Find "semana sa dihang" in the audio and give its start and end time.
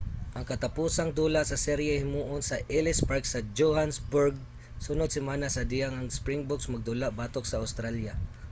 5.15-5.95